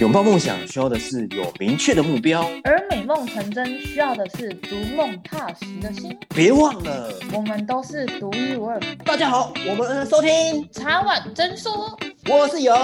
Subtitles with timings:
[0.00, 6.18] 拥抱梦想需要的是有明确的目标，而美梦成真需要的是逐梦踏实的心。
[6.30, 8.80] 别忘了，我们都是独一无二。
[9.04, 11.96] 大家好，我们收听茶碗真说，
[12.28, 12.74] 我是勇，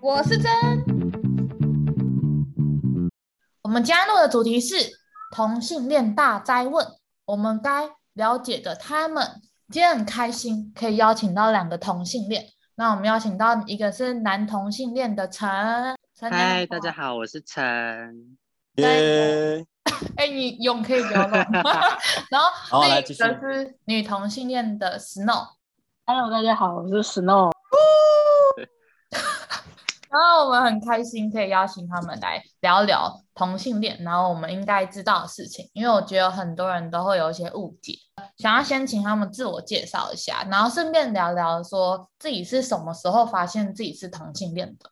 [0.00, 0.52] 我是真。
[3.62, 4.74] 我们加入的主题是
[5.30, 6.84] 同性恋大灾问，
[7.24, 9.24] 我们该了解的他们。
[9.70, 15.48] 今天很开心可以邀请到两个同性恋，那我们邀请到一个是男同性恋的陈。
[16.28, 18.36] 嗨，大家好，我是陈。
[18.76, 19.64] 耶！
[20.18, 21.48] 哎，你勇可以不要乱。
[22.30, 22.38] 然
[22.68, 25.46] 后那个是女同性恋的 Snow。
[26.04, 27.50] Hello，大家好，我是 Snow。
[30.10, 37.94] 然后我们很开心可以邀请他们来聊聊同性恋，然后我们应该知道的事情，因为我觉得很多人都会有一些误解。
[38.36, 44.90] 想要先请他们自我介绍一下，然后顺便聊聊说自己是什么时候发现自己是同性恋的。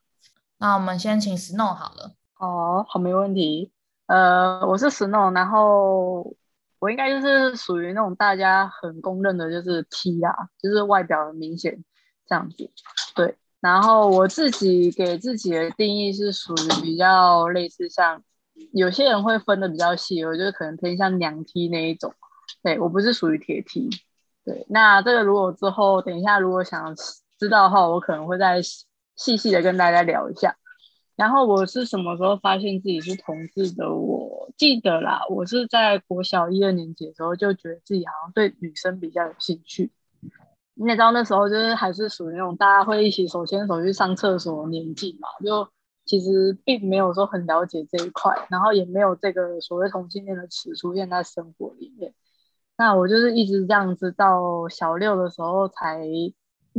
[0.61, 2.15] 那我们先请 Snow 好了。
[2.41, 3.71] 哦，好，没问题。
[4.07, 6.35] 呃，我是 Snow，然后
[6.81, 11.85] 我应该就是属于那种大家很公认的，就是 T 啊，就是外表很明显
[12.27, 12.71] 这样子。
[13.15, 18.21] 对，然后我自己给自己的定义是属于比较类似像
[18.73, 22.13] 有些人会分的比较细，我觉得可能偏向娘 T 那一种。
[22.65, 23.89] 对，我不是属于铁 T。
[24.45, 26.97] 对，那这个如果之后等一下如果想
[27.39, 28.61] 知道的话，我可能会再。
[29.19, 30.57] 细细的跟大家聊一下，
[31.17, 33.93] 然后我是什么时候发现自己是同志的？
[33.93, 39.91] 我记得啦，我是在国小一二年级的时候就觉得自己好像对女生比较有兴趣。
[40.75, 45.69] 你也知道那时候就是还是属于那种大家会一起手牵手去上厕所的年纪嘛，就
[46.05, 52.15] 其实并没有说很了解这一块，然后也没有这个所谓同性恋的词出现在生活里面。
[52.77, 56.09] 那我就是一直这样子到小六的时候才。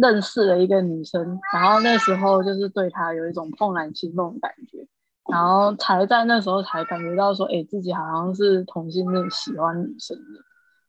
[0.02, 4.88] 认识了一个女生，然后那时候就是对她有一种怦然心动的感觉，
[5.32, 10.42] 然后才在那时候才感觉到说，哎，自己好像是同性恋，喜欢女生的，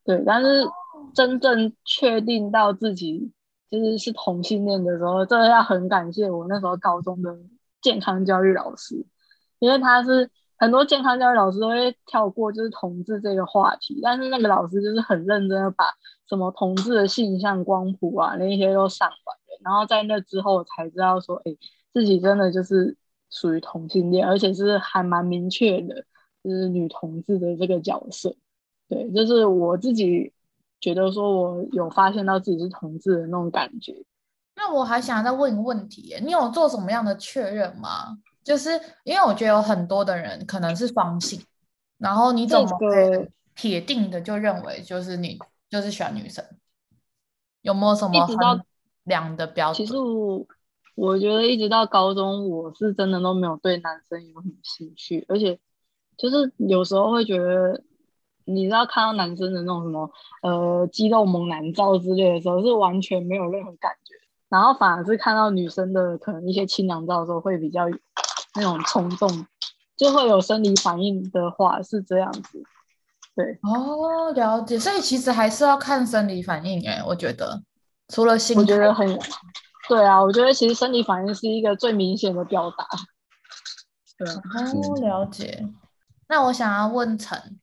[0.04, 0.22] 对。
[0.24, 0.64] 但是
[1.14, 3.30] 真正确定到自己
[3.70, 7.36] 就是是同性恋的时候，真的要很感谢我那时候高中的
[7.80, 9.06] 健康教育老师，
[9.58, 10.30] 因为他是。
[10.60, 15.86] 很多健康教育老师都会跳过就是同志这个话题，但是那个老师就是很认真的把
[16.28, 21.56] 什么同志的性向光谱啊那些都上完了，然后在那之后才知道说，哎，
[21.94, 22.94] 自己真的就是
[23.30, 26.04] 属于同性恋，而且是还蛮明确的，
[26.44, 28.36] 就是女同志的这个角色。
[28.86, 30.30] 对，就是我自己
[30.78, 33.94] 觉得说我有发现到自己是同志的那种感觉。
[34.56, 38.18] 那我还想再问一个问题，你有做什么样的确认吗？
[38.42, 38.70] 就是
[39.04, 41.40] 因为我觉得有很多的人可能是双性，
[41.98, 42.68] 然后你怎么
[43.54, 46.42] 铁定的就认为就是你就是喜欢女生？
[47.60, 48.36] 有没有什么很
[49.04, 49.86] 量的标准？
[49.86, 50.46] 其实我
[50.94, 55.58] 我觉得一直到高中，我是真的都没有对男生有什么兴趣，而且
[56.16, 57.82] 就是有时候会觉得，
[58.46, 60.10] 你知道看到男生的那种什么
[60.42, 64.14] 呃肌肉猛男照之类的时候，是完全没有任何感觉，
[64.48, 67.86] 然后反而是看到女生的可能一些清凉照的时候会比较。
[68.54, 69.46] 那种冲动
[69.96, 72.62] 就会有生理反应的话是这样子，
[73.36, 74.78] 对哦，了解。
[74.78, 77.62] 所以其实还是要看生理反应哎，我觉得
[78.08, 79.06] 除了性，我觉得很
[79.88, 80.22] 对啊。
[80.22, 82.86] 我觉得其实生理反应是一个最明显的表达。
[84.16, 85.66] 对哦，了解。
[86.28, 87.60] 那我想要问陈，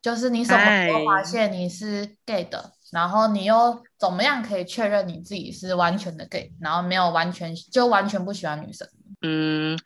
[0.00, 2.72] 就是你什么时候发现你是 gay 的？
[2.90, 8.88] 然后你又怎么样可以确认你自己是完全的 gay，然后没有完全就完全不喜欢女生？
[9.20, 9.78] 嗯。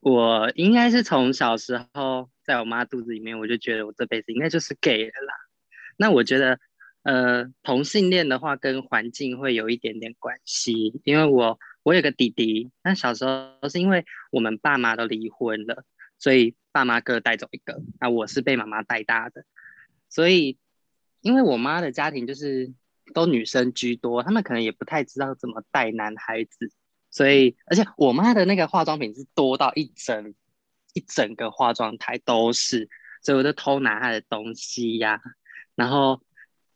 [0.00, 5.34] 我应该是从小时候在我妈肚子里面，我就觉得我这辈子应该就是 gay 了啦。
[5.96, 6.60] 那我觉得，
[7.02, 15.84] 呃，同性恋的话跟环境会有一点点关系，因为我我有个弟弟，那小时候是因为我们爸妈都离婚了，
[16.18, 19.44] 所以爸妈各带走一个，那我是被妈妈带大的，
[20.10, 20.58] 所以
[21.22, 22.72] 因为我妈的家庭就是
[23.14, 26.70] 都女生居多，他们可能也不太知道怎么带男孩子。
[27.18, 30.34] 所以，而且我妈的那个化妆品是多到一整
[30.92, 32.88] 一整个化妆台都是，
[33.22, 35.20] 所以我就偷拿她的东西呀、
[35.74, 36.22] 然后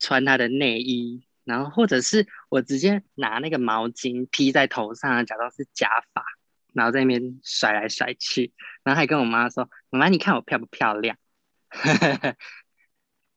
[0.00, 6.24] 穿她的内衣，然后或者是我直接拿那个毛巾披在头上，假装是假发，
[6.72, 8.52] 然后在那边甩来甩去，
[8.82, 11.16] 然后还跟我妈说：“妈妈，你看我漂不漂亮？”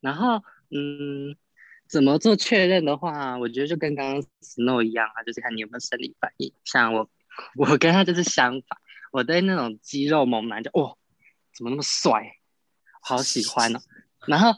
[0.01, 1.37] 然后，嗯。
[1.87, 6.51] 怎么做确认的话，我觉得就跟刚刚 Snow 一样啊，就是看你有没有生理反应。
[6.63, 7.09] 像我，
[7.55, 8.79] 我跟他就是相反，
[9.11, 10.97] 我对那种肌肉猛男就哦，
[11.53, 12.37] 怎么那么帅，
[13.01, 13.79] 好喜欢哦。
[14.25, 14.53] 然后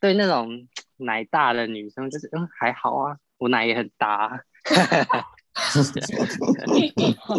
[0.00, 0.68] 对那种
[0.98, 4.40] 奶大的女生，就是嗯还好啊，我奶也很大啊。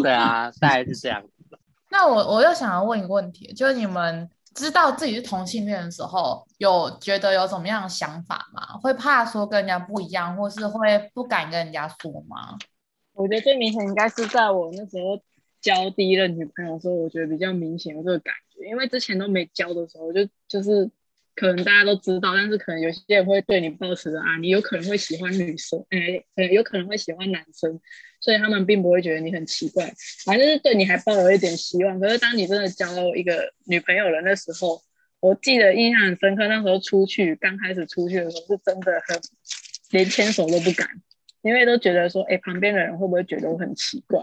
[0.02, 1.58] 对啊，大概是这样子。
[1.90, 8.78] 那我我又想要问一个问题，就是你们知道自己是同性恋的时候，有觉得有什么样的想法吗？
[8.82, 12.58] 会怕说跟人家不一样，或是会不敢跟人家说吗？
[13.12, 15.20] 我觉得最明显应该是在我那时候
[15.60, 20.90] 交第一任女朋友的时候，我觉得比较明显有这个感觉，因为之前都没交的时候，就就是。
[21.34, 27.80] 可能大家都知道，但是可能有些人会对你抱持着啊，你有可能会喜欢女生，哎，呃，有可能会喜欢男生，
[28.20, 29.92] 所以他们并不会觉得你很奇怪，
[30.24, 31.98] 反正就是对你还抱有一点希望。
[31.98, 34.80] 可是当你真的交一个女朋友了的时候，
[35.20, 39.18] 我记得印象很深刻，那时候出去刚开始出去的时候，是真的很
[39.90, 40.88] 连牵手都不敢，
[41.42, 44.22] 因为都觉得说，哎，旁边的人会不会觉得我很奇怪？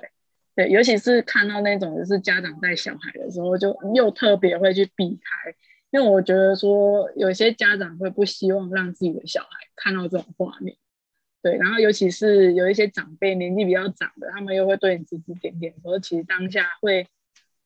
[0.55, 5.55] 对，尤其是看到那种就是家长带小孩的时候，就又特别会去避开。
[5.91, 10.77] 因为我觉得说，有些家长会不希望让自己的小孩看到这种画面，
[11.41, 17.07] 对，然后尤其是有一些长辈年纪比较长的，他们又会对你指指点点，所以其实当下会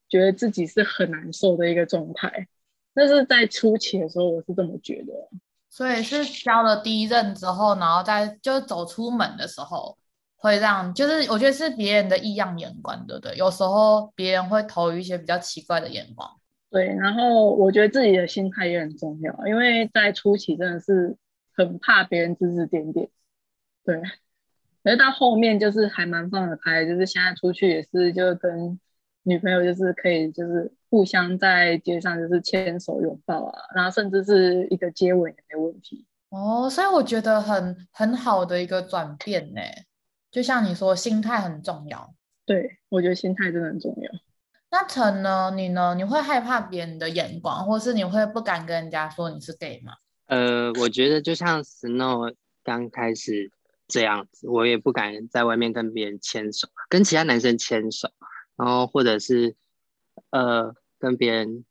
[0.08, 2.48] 觉得自己是很难受的一个状态。
[2.94, 5.14] 但是在初期的时候，我是这么觉得。
[5.70, 9.98] 所以是交了第一任之后，然后在就走出门的时候，
[10.36, 13.36] 会让就是我觉得是别人的异样眼光，对不对？
[13.36, 16.40] 有时候别人会投于一些比较奇怪的眼光。
[16.74, 21.16] 对，然后我觉得自己的心态也很重要，因为在初期真的是
[21.54, 23.08] 很怕别人指指点点，
[23.86, 24.02] 对，
[24.84, 28.80] 可是到后面就是还蛮放得开，就是现在出去也是就跟
[29.22, 36.08] 女朋友就是可以就是互相在街上就是牵手拥抱啊，然后甚至是一个接吻也没问题。
[36.30, 39.62] 哦，所以我觉得很很好的一个转变呢，
[40.32, 42.16] 就像你说，心态很重要。
[42.48, 44.12] 对，我觉得心态真的很重要。
[44.74, 45.52] 那陈呢？
[45.56, 45.94] 你呢？
[45.94, 49.94] 你会害怕别人的眼光，或是你会不敢跟人家说你是 gay 吗？
[50.26, 52.34] 呃，我觉得就像 Snow
[52.64, 53.52] 刚开始
[53.88, 58.10] 这样子，我也不敢在外面跟别人牵手，跟其他男生牵手，
[58.56, 59.56] 然后或者是
[60.32, 61.66] 呃跟别人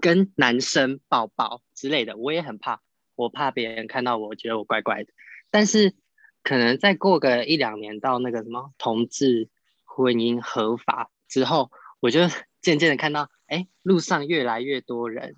[0.00, 2.80] 跟男生抱抱之类的，我也很怕，
[3.14, 5.12] 我怕别人看到我觉得我怪怪的。
[5.52, 5.94] 但是
[6.42, 9.48] 可能再过个一两年，到那个什么同志
[9.84, 11.70] 婚姻合法之后，
[12.00, 12.22] 我就。
[12.60, 15.36] 渐渐的看到，哎，路上越来越多人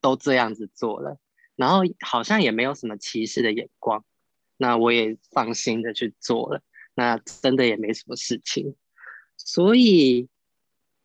[0.00, 1.18] 都这样子做了，
[1.56, 4.04] 然后好像也没有什么歧视的眼光，
[4.56, 6.62] 那我也放心的去做了，
[6.94, 8.74] 那真的也没什么事情，
[9.36, 10.28] 所以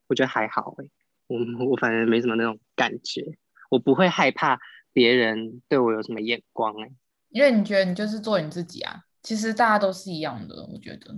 [0.08, 0.90] 我觉得还好哎，
[1.28, 3.38] 我我反正没什么那种感觉，
[3.70, 4.60] 我不会害怕
[4.94, 6.92] 别人对我有什么眼光哎，
[7.30, 11.16] 因为你觉得你就是做你自己啊，其实大家都是一样的，我觉得。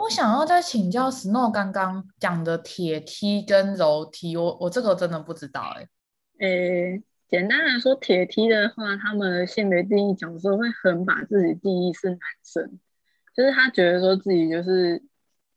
[0.00, 5.88] 我想要再请教 Snow 刚刚讲的铁 T 跟柔 T，我我这个真的不知道哎、
[6.46, 7.02] 欸。
[7.28, 12.78] 简单来说，铁 T 的话，他们的性别定义讲说会很把自己定义是男生，
[13.34, 15.02] 就是他觉得说自己就是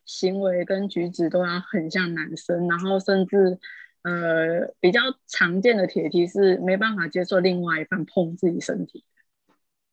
[0.04, 3.60] 行为跟举止都要很像男生，然后甚至
[4.02, 9.06] 呃比较常见的铁 T 是没办法接受另外一半碰自己身体，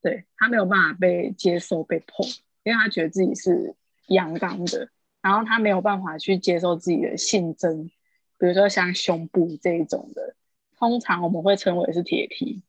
[0.00, 2.26] 对，他没有办法被接受被碰，
[2.62, 3.74] 因为他觉得自己是。
[4.06, 4.88] 阳刚的，
[5.22, 7.90] 然后他没有办法去接受自己的性征，
[8.38, 10.34] 比如说像胸部这一种的，
[10.76, 12.62] 通常我们会称为是铁 T。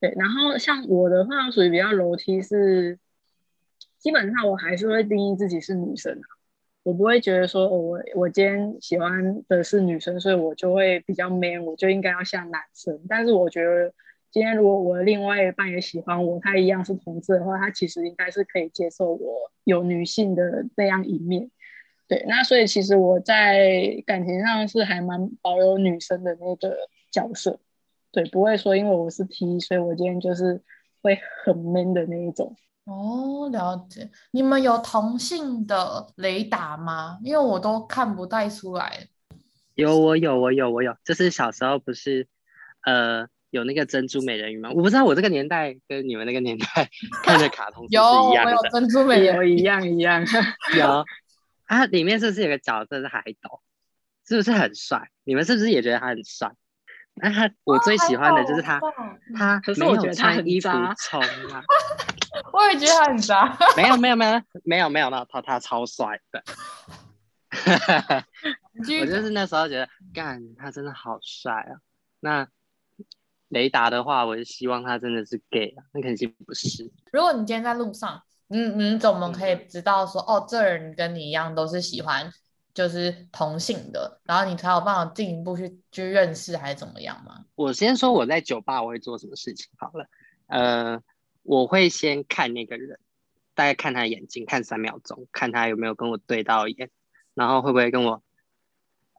[0.00, 2.98] 对，然后像我的话，属于比较楼梯是
[3.98, 6.26] 基本上我还是会定义自己是女生啊，
[6.82, 13.92] 我不会觉得说我我今天喜欢的是女生，所以我就会比较 man，我就应该要像男生，但是我觉得。
[14.32, 21.50] 今天如果我另外一半也喜欢我，他一样是同志的话，他其实应该是可以接受我有女性的那样一面。
[22.08, 26.74] 对，那所以其实我在感情上是还蛮保有女生的那个
[27.10, 27.60] 角色，
[28.10, 30.62] 对，不会说因为我是 T，所以我今天就是
[31.02, 32.56] 会很 man 的那一种。
[32.84, 34.10] 哦，了解。
[34.30, 37.18] 你们有同性的雷达吗？
[37.22, 39.08] 因为我都看不太出来。
[39.74, 40.96] 有，我有，我有，我有。
[41.04, 42.26] 就是小时候不是，
[42.86, 43.28] 呃。
[43.52, 44.70] 有那个珍珠美人鱼吗？
[44.70, 46.88] 我不知道我这个年代跟你们那个年代
[47.22, 48.52] 看的卡通是，是一样的。
[48.52, 50.24] 有，有珍珠美人鱼一样一样。
[50.74, 51.04] 有
[51.66, 53.60] 啊，里面是不是有个角色是海斗？
[54.26, 55.10] 是不是很帅？
[55.24, 56.50] 你们是不是也觉得他很帅？
[57.14, 58.90] 那、啊、他我最喜欢的就是他，哦、
[59.36, 61.62] 他没有穿衣服冲啊。
[62.54, 63.54] 我也觉得他很渣。
[63.76, 64.32] 没有没有没有
[64.64, 66.42] 没有没有没有他他超帅的。
[69.00, 71.76] 我就是那时候觉得，干他真的好帅啊。
[72.18, 72.48] 那。
[73.52, 76.90] 雷达的话，我是希望他真的是 gay 啊，那肯定不是。
[77.12, 82.32] 如果你今天在路上，你你怎么可以知道说，哦，这人跟你一样都是喜欢
[82.72, 87.44] 就是同性的，然后你才有办法进一步去去认识还是怎么样吗？
[87.54, 90.06] 我先说我在酒吧我会做什么事情好了，
[90.46, 91.02] 呃，
[91.42, 92.98] 我会先看那个人，
[93.54, 96.88] 大概看他的眼睛，看三秒钟，看他有没有跟我对到眼，
[97.34, 98.22] 然后会不会跟我，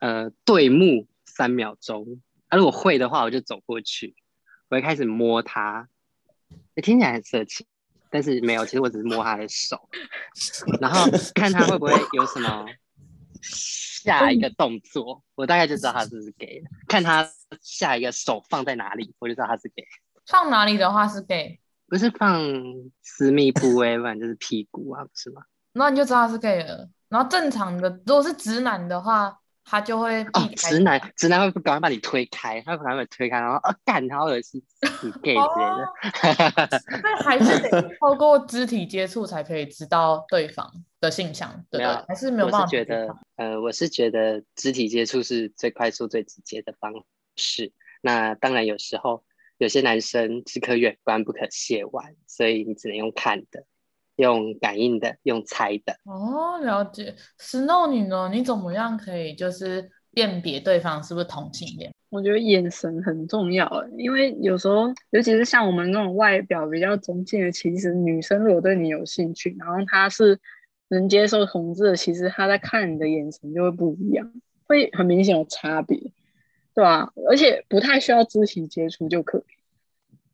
[0.01, 4.15] 呃对目三秒钟，啊，如果会的话，我就走过去，
[4.74, 5.88] 我会开始摸他，
[6.82, 7.63] 听起来很色情，
[8.10, 9.88] 但是没有，其实我只是摸他的手，
[10.82, 12.65] 然后看他会不会有什么
[13.44, 16.72] 下一个动作，我大概就知道他是不是 gay 了。
[16.88, 17.30] 看他
[17.62, 19.86] 下一个手放在哪里，我就知道他是 gay。
[20.25, 22.42] 放哪里的话是 gay，不是放
[23.03, 25.44] 私密部位，不然就是屁股啊，不是吗？
[25.74, 26.89] 那你就知道他是 gay 了。
[27.10, 30.24] 然后正常的，如果是直男的话，他就会。
[30.34, 34.62] 哦，直男，直男会赶快把你推开，他会赶快把你推开，然后啊干，好恶心，
[35.01, 36.84] 你 gay 之类的。
[37.01, 42.05] 那还是得 透过肢体接触才可以知道对方的性向，对不对？
[42.08, 42.65] 还是没有办法。
[42.65, 46.93] 我是觉得，呃，我是觉得肢体接触是最快速、最直接的方
[47.36, 47.72] 式。
[48.01, 49.24] 那当然，有时候。
[49.60, 53.63] 有些男生只可远观不可亵玩，所以你只能用看的、
[54.17, 55.96] 用感应的、用猜的。
[56.05, 57.15] 哦，了解。
[57.39, 58.29] Snow 你呢？
[58.32, 61.91] 你怎么样可以就是辨别对方是不是同性恋？
[62.10, 70.39] 我觉得眼神很重要，因为有时候，尤其是像我们那种外表比较中性的，其实女生如果对你有兴趣，然后她是
[70.89, 74.32] 能接受同志的，其实她在看你的眼神就会不一样，
[74.67, 76.00] 会很明显有差别。
[76.75, 79.43] 对啊，而且不太需要肢体接触就可以。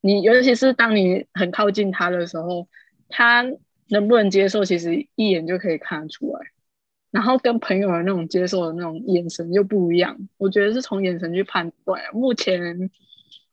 [0.01, 2.67] 你尤其是当你很靠近他的时候，
[3.07, 3.45] 他
[3.89, 6.39] 能不能接受，其实一眼就可以看得出来。
[7.11, 10.15] 然后跟朋友的那种接受的那种眼神就不一样。
[10.37, 12.01] 我觉得是从眼神去判断。
[12.13, 12.89] 目前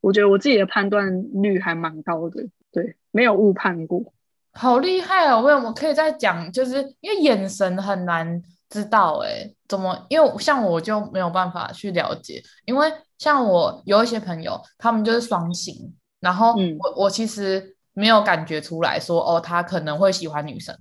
[0.00, 4.12] 我觉得我自己的判断率还蛮高的，对，没有误判过。
[4.52, 5.42] 好厉害哦！
[5.42, 6.50] 为什么可以再讲？
[6.52, 8.42] 就是因为眼神很难。
[8.68, 10.06] 知道哎、欸，怎么？
[10.08, 20.76] 因为像我就没有办法去了解，因为像我有一些朋友，他们就是双性，然后我、嗯、我其实没有感觉出来说，哦，他可能会喜欢女生，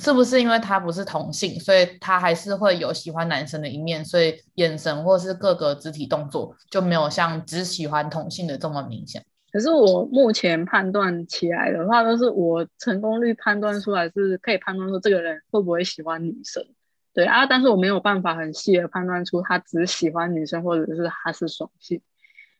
[0.00, 9.24] 是不是因为他不是同性，所以他还是会有喜欢男生的一面，所以眼神或是各个肢体动作就没有像只喜欢同性的这么明显。
[9.52, 16.66] 可是我目前判断起来的话，都是我成功率判断出来是可以判断说这个人会不会喜欢女生。
[17.14, 22.02] 对啊，但是我没有办法很细的判断出他只喜欢女生，或者是他是双性。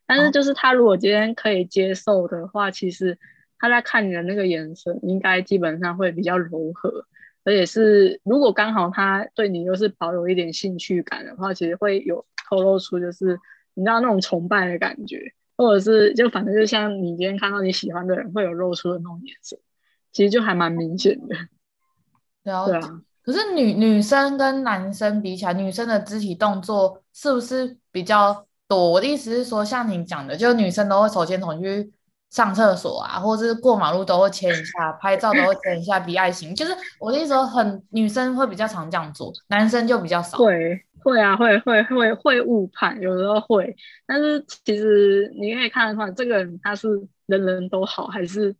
[0.06, 3.18] 但是就是他如果今天可以接受的话，其实
[3.58, 7.06] 他在看你的那个眼神，应该基本上会比较柔和，
[7.44, 13.38] 而且是如果刚好他对你又是保有一点兴趣感的话，其实会有透露出就是
[13.74, 15.20] 你知道那种崇拜的感觉，
[15.56, 19.58] 或者是就反正就像你今天看到你喜欢的人会有露出的那种眼神，
[20.12, 21.36] 其实就还蛮明显的。
[22.44, 23.02] 对啊。
[23.22, 28.92] 可是女女生跟男生比起来，女生的肢体动作是不是比较多？
[28.92, 31.90] 我的意思是说，像你讲的，就女生都会手牵手去
[32.30, 36.54] 上厕所啊，或者是过马路都会牵一下，拍照都会牵一下，比爱心。
[36.54, 40.36] 就是我的意思说很，很女生会比较常这样做，男生就比较少。
[40.38, 43.74] 会会啊，会会会会误判，有时候会。
[44.06, 46.88] 但是其实你可以看得出来，这个人他是
[47.26, 48.54] 人人都好，还是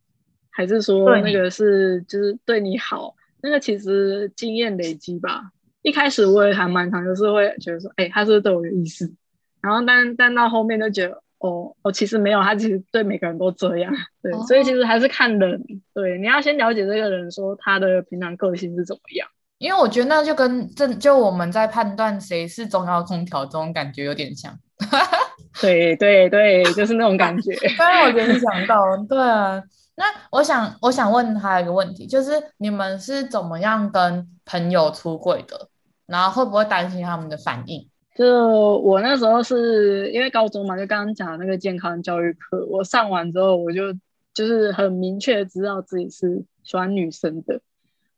[0.51, 3.15] 还是说那个是就是对你好？
[3.43, 5.51] 那个其实经验累积吧，
[5.83, 9.13] 一开始我也还蛮常，就是会觉得说，哎、欸，他是不是对我有意思？
[9.61, 15.63] 然后但但到后面就觉得，哦哦，其实没有，他其实对每个人都这样，对，哦、所以其实还是看人，
[15.95, 19.29] 对，你要先了解这个人，说他的平常个性是怎么样。
[19.59, 24.55] 因为我觉得那就跟这就我们在判断谁是中央空调这种感觉有点像。
[25.63, 27.55] 对对对，就是那种感觉。
[27.79, 29.63] 刚刚我联想到，对啊。
[29.95, 35.71] 那我想，我想问他一个问题，就是你们是怎么样跟朋友出柜的？
[36.07, 37.89] 然后会不会担心他们的反应？
[38.17, 43.93] 就我那时候是因为高中嘛，就刚刚讲的那个健康教育课，我上完之后，我就
[44.33, 47.61] 就是很明确知道自己是喜欢女生的。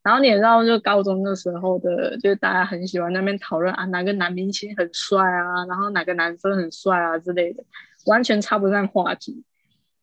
[0.00, 7.64] 然后你也知道，就高中的时候的，就是大家很喜欢那边讨论啊，哪个男明星很帅啊，然后哪个男生很帅啊之类的，
[8.06, 9.42] 完全插不上话题。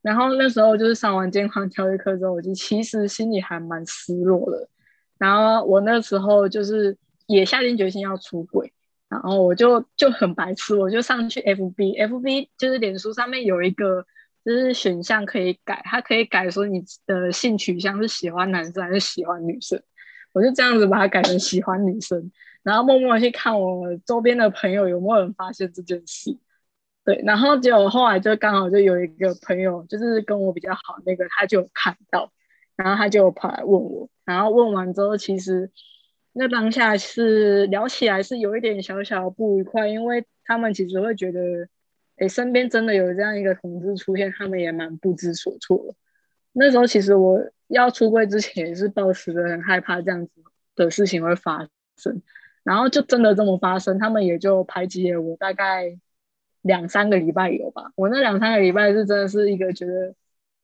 [0.02, 4.68] 然后那时候就是上完健康教育课之后，我就其实心里还蛮失落的。
[5.18, 8.72] 然后我那时候就是也下定决心要出轨，
[9.24, 14.06] 然后我就就很白痴，我就上去 FB，FB 就是脸书上面有一个
[14.44, 19.82] 就是选项可以改，它可以改说你的性取向是喜欢男生还是喜欢女生。
[20.34, 22.32] 我就这样子把它改成喜欢女生，
[22.62, 26.38] 然后默默去看我周边的朋友有没有人发现这件事。
[27.06, 32.32] 对，然后结果后来就刚好就有一个朋友，就是跟我比较好那个，他就看到，
[32.76, 35.72] 然后他就跑来问我，然后问完之后，其实
[36.38, 41.39] 那当下是聊起来是有一点小小不愉快，因为他们其实会觉得，
[42.18, 45.96] 哎，身边真的有这样一个同志出现，他们也蛮不知所措的。
[46.51, 50.32] 那时候其实我要出柜之前也是抱持着很害怕这样子
[50.75, 51.65] 的事情会发
[51.96, 52.22] 生，
[52.63, 55.98] 然后就真的这么发生，他们也就排挤了我大概
[56.63, 57.94] 两三个礼拜有吧。
[57.96, 60.13] 我那两三个礼拜是真的是一个觉得，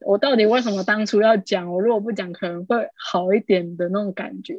[0.02, 1.72] 我到底为什么当初要讲？
[1.72, 4.58] 我如果不讲，可能会好一点的那种感觉。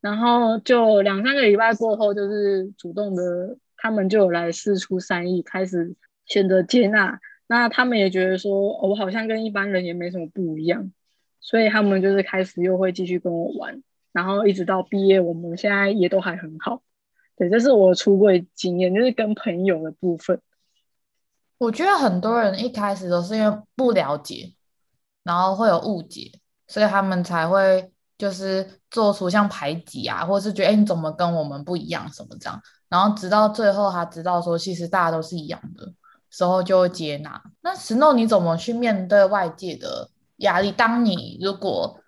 [0.00, 5.94] 然后就两三个礼拜过后，就是主动的，他们就有来四出善意，开始
[6.26, 7.18] 选择接纳。
[7.46, 10.92] 那他们也觉得说，我好像跟一般人也没什么不一样，
[11.40, 13.82] 所以他们就是开始又会继续跟我玩。
[14.12, 16.82] 然后一直到毕业，我们现在也都还很好。
[17.36, 20.40] 对，这是我出柜经验，就是跟朋友的部分。
[21.58, 24.52] 我觉得很多人一开始都是因为不了解，
[25.22, 26.32] 然后会有误解，
[26.66, 32.60] 所以他们才会就是做出像排挤啊，或是觉得哎，你怎么跟我们不一样什么这样。
[32.88, 35.92] 然后直到最后他知道说，其实大家都是一样的
[36.30, 37.40] 时候，就会接纳。
[37.60, 40.72] 那 Snow 你怎么去面对外界的压力？
[40.72, 42.00] 当你如果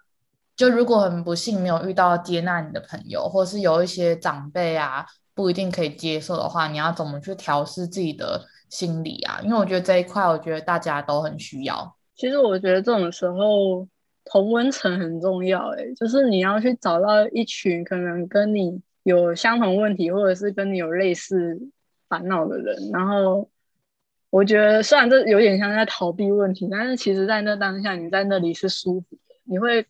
[0.56, 9.40] 就如果很不幸没有遇到接纳你的朋友，或是有一些长辈啊不一定可以接受的话，你要怎么去调试自己的心理啊？
[9.42, 11.96] 因为我觉得这一块，我觉得大家都很需要。
[12.16, 13.86] 其实我觉得这种时候
[14.24, 21.60] 同温层很重要，欸，诶，就是你要去找到一群可能跟你有相同问题，或者是跟你有类似
[22.08, 22.90] 烦恼的人。
[22.92, 23.48] 然后
[24.30, 29.86] 我觉得虽然这有点像在逃避问题，但是其实在那当下，你在那里是舒服的，你会。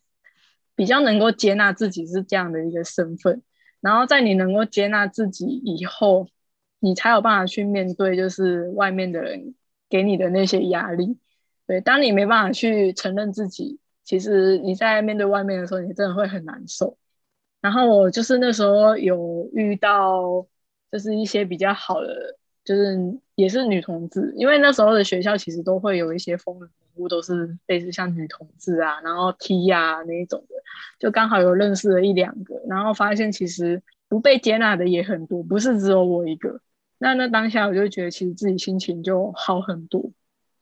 [0.73, 3.43] 比较能够接纳自己是这样的一个身份，
[3.81, 6.27] 然后在你能够接纳自己以后，
[6.79, 9.53] 你才有办法去面对就是外面的人
[9.89, 11.19] 给你的那些压力。
[11.67, 13.79] 对，当你没办法去承认自己，
[14.11, 16.97] 其实你在面对外面的时候，你真的会很难受。
[17.61, 20.45] 然后我就是那时候有遇到，
[20.91, 22.97] 就是一些比较好的，就是
[23.35, 26.69] 也是女同志，因为那时候的学校其实都会有一些风人。
[27.09, 30.55] 都是类似像女同志啊，然后 T 啊那一种的，
[30.99, 36.59] 就刚好有认识了一两个，然后发现其实不被接纳的也很多，不是只有我一个。
[36.99, 40.11] 那那当下我就觉得，其实自己心情就好很多。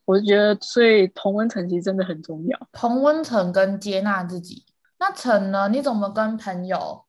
[0.10, 2.60] 我就觉得，所以同温层其实真的很重要。
[2.72, 4.66] 同温层跟接纳自己。
[4.98, 5.70] 那层呢？
[5.70, 7.06] 你怎么跟朋友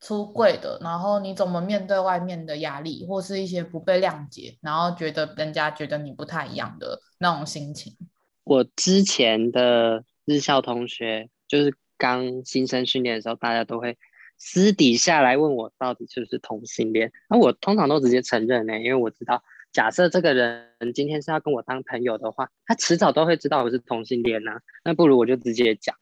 [0.00, 0.78] 出柜的？
[0.80, 7.96] 然后你怎么面对外面的压力，或是一些不被谅解，然后觉得人家觉得你不太一样的那种心情？
[8.44, 13.98] 我之前的日校同学，就是刚新生训练的时候，大家都会
[14.38, 17.10] 私底下来问我到底是不是同性恋。
[17.28, 19.42] 那我通常都直接承认呢，因为我知道，
[19.74, 24.60] 假设这个人今天是要跟我当朋友的话，他迟早都会知道我是同性恋呐。
[24.84, 25.96] 那不如我就直接讲，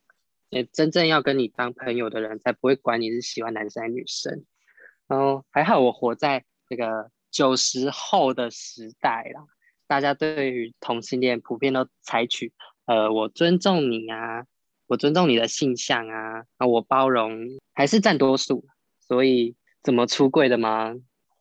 [0.73, 4.45] 真正要跟你当朋友的人，才不会管你是喜欢男生还是女生。
[5.09, 9.47] 然后还好我活在这个九十后的时代啦。
[9.87, 12.53] 大家对于同性恋普遍都采取，
[12.85, 14.45] 呃，我尊重你啊，
[14.87, 17.39] 我尊重你的性向啊，啊，我包容，
[17.73, 18.67] 还是占多数。
[19.01, 20.95] 所以怎么出柜的吗？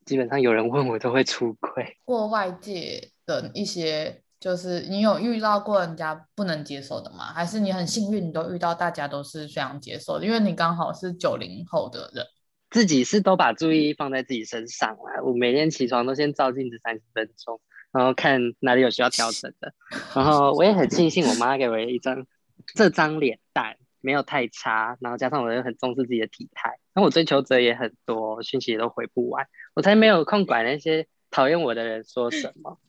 [0.06, 1.98] 基本上有人问我都会出柜。
[2.06, 7.34] 过外界的一些，就是你有遇到过人家不能接受的吗？
[7.34, 10.26] 还是你很幸运，你都遇到大家都是非常接受的？
[10.26, 12.26] 因为你刚好是九零后的人，
[12.70, 15.22] 自己是都把注意力放在自己身上啊。
[15.24, 17.60] 我每天起床都先照镜子三十分钟。
[17.94, 19.74] 然后看哪里有需要调整的，
[20.16, 22.26] 然后我也很庆幸我妈给我一张
[22.74, 32.80] 这张脸蛋没有太差，然后加上我又很重视自己的体态，那我追求者也很多，讯息也都回不完，我才没有空管那些讨厌我的人说什么，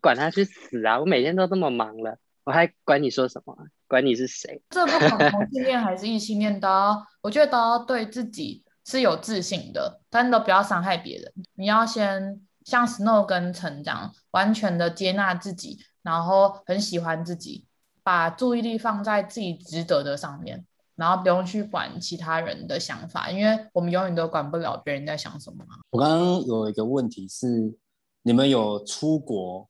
[0.00, 0.98] 管他去死啊！
[0.98, 3.56] 我每天都这么忙了，我还管你说什么？
[3.86, 4.62] 管你是谁？
[4.70, 12.40] 这不管同性恋 还是异性恋，都要我觉得都要对自己是有自信的，但都不要伤害别人，你要先。
[12.66, 17.64] 像 Snow 跟成长，完全的接纳自己，然后很喜欢自己，
[18.06, 20.64] 把注意力放在自己值得的上面，
[20.94, 25.66] 然后不用去管其他人的想法，因为我们永远都管不了别人在想什么。
[25.90, 27.76] 我刚刚有一个问题是，
[28.22, 29.68] 你们有出国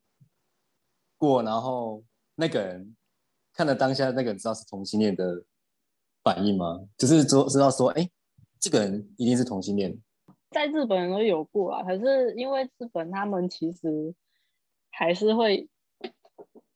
[1.17, 2.95] 过，然后那个人
[3.55, 5.43] 看了当下那个人知道是同性恋的
[6.23, 6.79] 反应吗？
[6.99, 8.07] 就是知知道说，哎，
[8.61, 9.99] 这个人一定是同性恋。
[10.51, 14.15] 在日本都有过啊，可是因为日本他们其实
[14.91, 15.67] 还是会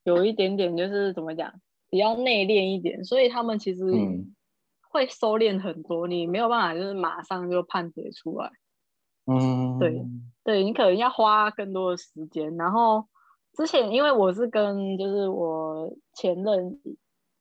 [0.04, 1.52] 有一点点，就是怎么讲，
[1.88, 3.84] 比较内敛一点，所以他们其实
[4.90, 8.50] 会收敛很多，你没有办法就是马上就判别出来。
[9.26, 10.04] 嗯，对，
[10.42, 12.56] 对你可能要花更多的时间。
[12.56, 13.06] 然后
[13.54, 16.80] 之前因为我是跟就是我前任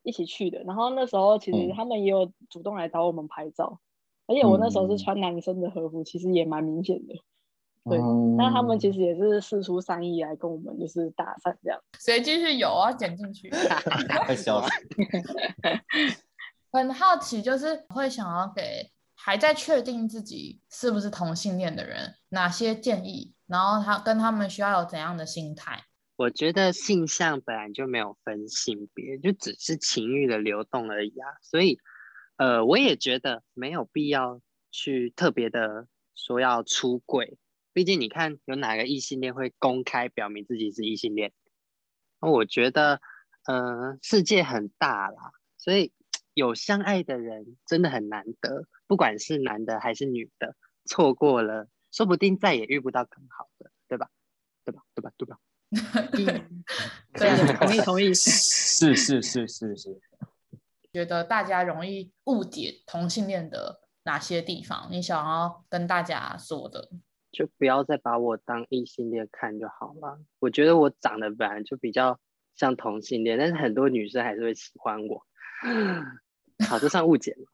[0.04, 3.80] 一起去的，然后那时候其实他们也有主动来找我们拍照。
[4.28, 7.16] 而且我那时候是穿男生的和服，嗯、其实也蛮明显的。
[7.90, 7.98] 对，
[8.38, 11.80] 那、嗯、他们其实也是四出善意来跟我们就是搭讪这样。
[11.98, 12.92] 谁继续有啊？
[12.94, 13.50] 剪进去。
[14.08, 14.68] 太笑了。
[16.72, 23.34] 很好奇，就是会想要给还在确定自己是不是同性恋的人，哪些建议？
[23.48, 25.84] 然后他跟他们需要有怎样的心态？
[26.16, 31.28] 我觉得性向本来就没有分性别，就只是情欲的流动而已啊。
[31.42, 31.80] 所以，
[32.38, 37.38] 呃，我也觉得没有必要去特别的说要出柜。
[37.74, 41.32] 毕竟，你看有哪个异性恋会公开表明自己是异性恋？
[42.20, 43.02] 我觉得，
[43.46, 45.94] 呃，世界很大啦，所以
[46.34, 50.56] 有相爱的人真的很难得，不管是男的还是女的，
[50.86, 54.10] 错过了，说不定再也遇不到更好的，对吧？
[54.66, 54.84] 对吧？
[54.96, 55.12] 对吧？
[55.18, 55.40] 对吧？
[57.14, 60.02] 对，同意 同意，是是是是是。
[60.92, 64.88] 觉得大家容易误解同性恋的哪些地方？
[64.92, 66.90] 你想要跟大家说的，
[67.32, 70.20] 就不要再把我当异性恋看就好了。
[70.40, 72.20] 我觉得我长得本来就比较
[72.56, 75.26] 像同性恋，但是很多女生还是会喜欢我。
[76.68, 77.46] 好，这算误解吗？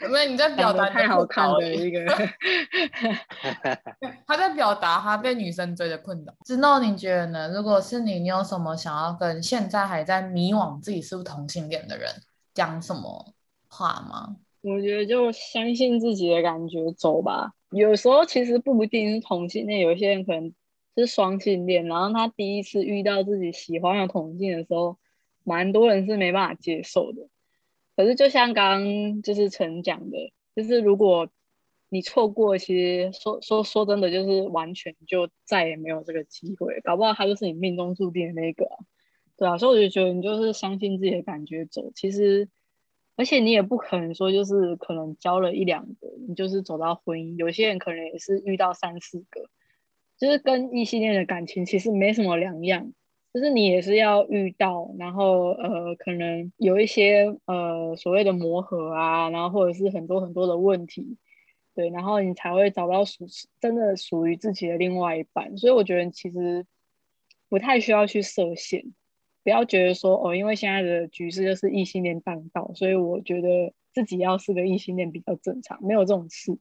[0.00, 2.06] 有没有你在表达太好看的一个？
[4.24, 6.32] 他在表达他被女生追的困扰。
[6.44, 7.52] 之诺，你觉得呢？
[7.52, 12.08] 如果是你，你有什么想要跟现在还在迷惘自己是不是同性恋的人
[12.54, 13.34] 讲什么
[13.68, 14.36] 话吗？
[14.62, 17.52] 我觉得就相信自己的感觉走吧。
[17.70, 20.52] 有时候其实不一定是同性恋，有些人可能
[20.96, 24.98] 是双性恋，然后他第一次遇到自己喜欢的同性的时候，
[25.44, 27.28] 蛮多人是没办法接受的。
[27.96, 31.28] 可是，就像刚就是陈讲的，就是如果
[31.90, 38.66] 你错过，其实说说说真的，就是完全就再也没有这个机会，搞不好他就是你命中注定的那个，
[39.36, 41.92] 对啊，所以我就觉得你就是相信自己的感觉走。
[41.94, 42.48] 其实，
[43.20, 47.36] 而且你也不可能说就是可能交了一两个，你就是走到婚姻。
[47.36, 49.42] 有些人可能也是遇到三四个，
[50.16, 52.94] 就是跟异性恋的感情其实没什么两样。
[53.34, 61.18] 就是你也是要遇到，然后呃，可能有一些呃所谓的磨合啊，然后或者是很多很多的问题，
[61.74, 63.26] 对，然后你才会找到属
[63.60, 65.58] 真的属于自己的另外一半。
[65.58, 66.64] 所以我觉得其实
[67.50, 68.82] 不太需要去设限，
[69.42, 76.58] 不要觉得说哦，因为现在的局势就是异性恋当道，所以我觉得自己要是个异性恋比较正常，没有这种事。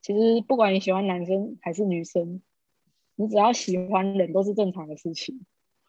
[0.00, 2.40] 其实不管你喜欢男生还是女生，
[3.16, 5.44] 你只要喜欢人都是正常的事情。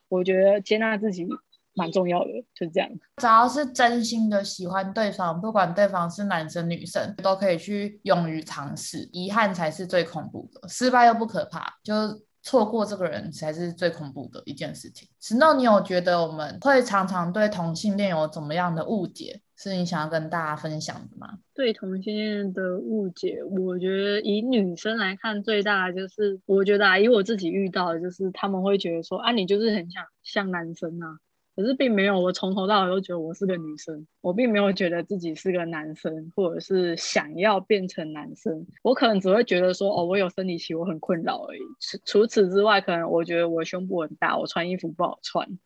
[0.07, 1.27] 我觉得接纳自己
[1.75, 2.89] 蛮重要的，就是这样。
[3.17, 9.07] 只要是真心的喜欢对方，不管对方是男生女生，都可以去勇于尝试。
[9.13, 11.93] 遗憾才是最恐怖的，失败又不可怕，就
[12.41, 15.07] 错过这个人才是最恐怖的一件事情。
[15.21, 19.41] Snow，你有觉得我们会常常对同性恋有怎么样的误解？
[19.57, 21.37] 是你想要跟大家分享的吗？
[21.53, 31.19] 对同性恋的误解，我觉得以女生来看，最大的就是，我觉得啊，以我自己遇到的，就是他们会觉得说，啊，你就是很想像男生啊，
[31.59, 41.59] 可是并没有，我从头到尾都觉得我是个女生，我并没有觉得自己是个男生，或者是想要变成男生，我可能只会觉得说，哦，我有生理期，我很困扰而已。
[41.81, 45.59] 除除此之外，可能我觉得我胸部很大，我穿衣服不好穿。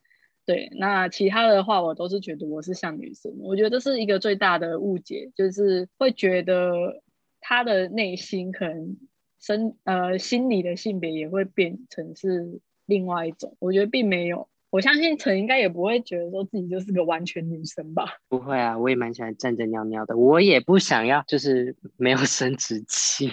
[0.44, 3.32] 对，那其他的话，我都是觉得我是像女生。
[3.38, 7.02] 我觉得这是一个最大的误解，就是会觉得
[7.40, 8.96] 他的内心可能
[9.38, 13.56] 生呃心理的性别也会变成是另外一种。
[13.60, 18.18] 我觉得并没有，我相信陈应该也不会觉得说自己就是个完全女生吧？
[18.28, 23.30] 不会啊，我也蛮喜欢站着尿尿的，我也不想要就是 没有生殖器，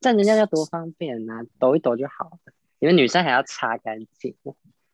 [0.00, 2.38] 站着尿尿多方便啊，抖一抖就好了。
[2.78, 4.36] 你们女生还要擦干净。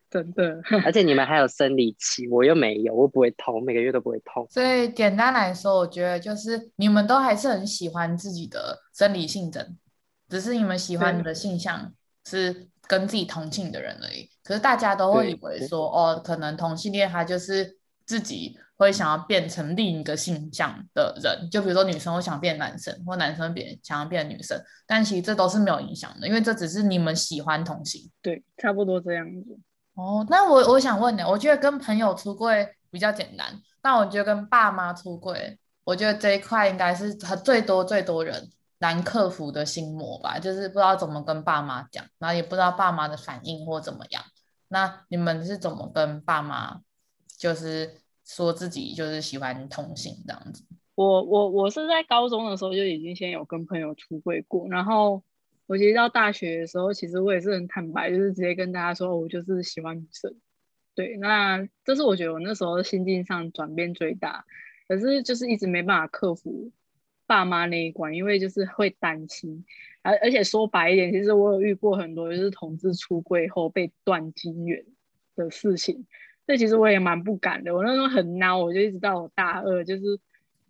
[0.08, 4.46] 真的，而且你们还有生理期，我又没有，我不会痛，每个月都不会痛。
[4.48, 9.76] 所以简单来说，我觉得就是你们都还是很喜欢自己的生理性征，
[10.30, 11.92] 只是你们喜欢你的性向
[12.24, 14.30] 是跟自己同性的人而已。
[14.52, 28.10] 可是大家都会以为说，哦，可能同性恋他就是自己会想要变成另一个性向的人，就比如说女生会想变男生，或男生变想要变女生，但其实这都是没有影响的，因为这只是你们喜欢同性。
[28.20, 29.58] 对，差不多这样子。
[29.94, 44.22] 哦，那我我想问你，我觉得跟朋友出柜比较简单，但我觉得跟爸妈出柜，我觉得这一块应该是最多最多人难克服的心魔吧，就是不知道怎么跟爸妈讲，然后也不知道爸妈的反应或怎么样。
[44.72, 46.80] 那你们是怎么跟爸妈，
[47.38, 50.64] 就是说自己就是喜欢同性这样子？
[50.96, 55.22] 我我我是在高中的时候就已经先有跟朋友出柜过，然后。
[55.66, 60.34] 我其实到大学的时候，其实我也是很坦白，就是直接跟大家说，我就是喜欢女生。
[60.94, 64.44] 对，那这是我觉得我那时候心境上转变最大，
[64.86, 66.70] 可是就是一直没办法克服
[67.26, 69.64] 爸妈那一关，因为就是会担心，
[70.02, 74.84] 而而且说白一点，其实我有遇过很多就是同志出柜后被断金源
[75.36, 76.04] 的事情，
[76.46, 77.74] 这其实我也蛮不敢的。
[77.74, 80.02] 我那时候很孬，我就一直到我大二，就是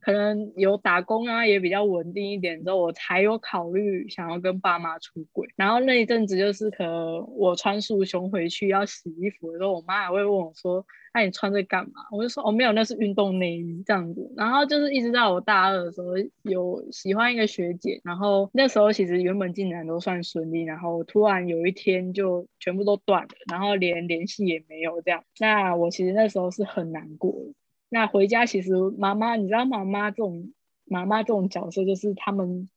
[0.02, 5.48] 可能有打工啊，也比较稳定一点之后，我才有考虑想要跟爸妈出轨。
[5.56, 10.84] 然后那一阵子就是，可能我穿束胸回去要洗衣服的时候，我妈还会问我说
[11.14, 16.08] ：“那、你穿这干嘛？”我就说：“哦，没有，那是运动内衣这样子。”然后就是一直到我大二的时候，
[16.42, 25.22] 有喜欢一个学姐，然后那时候其实原本进展都算顺利，然后突然有一天就全部都断了，然后连联系也没有这样。
[25.38, 27.54] 那我其实那时候是很难过的。
[27.94, 30.50] 那回家其实妈妈，你知道妈妈这种
[30.86, 32.70] 妈妈这种角色，就是他们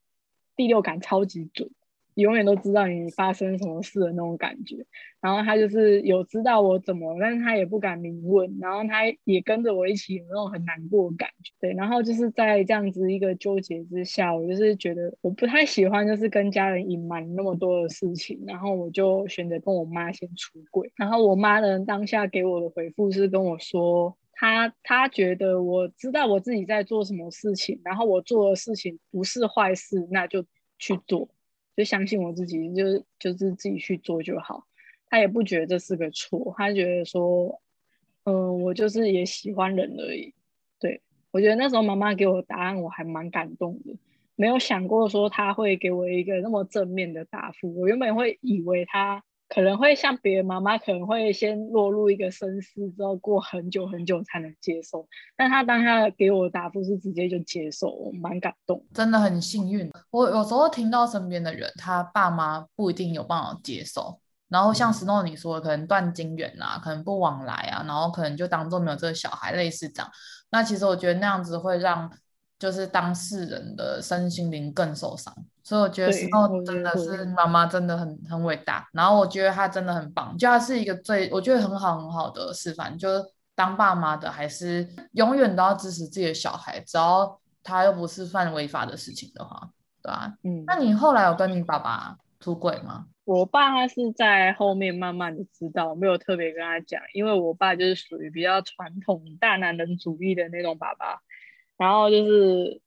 [0.57, 1.69] 第六感超级准，
[2.15, 4.85] 永远都知道你发生什么事的那种感觉。
[5.21, 11.53] 然后他就是有知道我怎么，但是他也不敢明问，然后他也跟着我一起有那种很难过的感觉。
[11.61, 20.91] 对，然后就是在这样子一个纠结之下，我就是觉得我不太喜欢，就是跟家人隐瞒那么多的事情，然后我就选择跟我妈先出轨。
[20.97, 24.17] 然后我妈呢，当下给我的回复是跟我说。
[24.37, 30.45] 他他觉得我知道我自己在做什么事情，然后我做的事情不是坏事，那就
[30.77, 31.29] 去做，
[31.75, 34.65] 就相信我自己，就就是自己去做就好。
[35.09, 37.61] 他也不觉得这是个错，他觉得说，
[38.25, 40.33] 嗯、我就是也喜欢人而已。
[40.79, 43.95] 对，我觉得那时候妈妈给我的答案，我还蛮感动的，
[44.35, 47.73] 没有想过说他会给我一个那么正面的答复。
[47.79, 49.23] 我原本会以为他。
[49.47, 55.07] 可能会像别的妈妈，可能会先落入一个深思，之后过很久很久才能接受。
[55.37, 59.89] 但他当下给我的答复是直接就接受，我蛮感动，真的很幸运。
[60.09, 70.11] 我有时候听到身边的人，他爸妈不一定有办法接受，然后像 Snow 你说的，可能断经缘啊，可能不往来啊，然后可能就当做没有这个小孩，类似这样。
[70.51, 72.11] 那其实我觉得那样子会让
[72.57, 75.33] 就是当事人的身心灵更受伤。
[75.63, 78.87] 所以我觉得 Snow 真的是妈妈，真的很很伟大。
[78.93, 82.95] 然后我觉得她真的很棒，就她是一个最我觉得很好很好的示范。
[82.97, 83.23] 就是
[83.55, 89.69] 当爸妈的还是永远都要支持自己的小孩，只要他又不是犯违法的事情的话，
[90.03, 90.33] 对吧、啊？
[90.43, 90.63] 嗯。
[90.67, 93.07] 那你后来有跟你爸爸出轨吗？
[93.23, 101.21] 我爸他是在后面慢慢的知道，没有特别跟他讲，因为我爸就是属于比较传统大男人主义的那种爸爸，
[101.77, 102.81] 然后就是。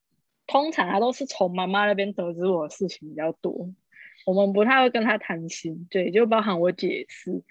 [0.51, 3.69] 通常他都是从妈妈那边得知我的事情比较多，
[4.25, 7.43] 我们不太会跟他谈心，对，就包含我姐是。